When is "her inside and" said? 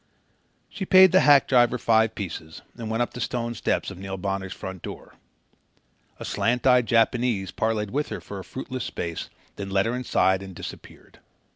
9.85-10.55